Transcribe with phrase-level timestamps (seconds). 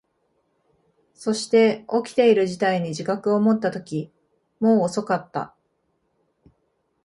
[1.13, 4.11] そして、起きている事態に自覚を持ったとき、
[4.59, 5.55] もう遅かった。